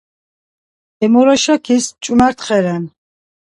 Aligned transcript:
Emoraşakis 1.05 1.85
çumertheren. 2.01 2.83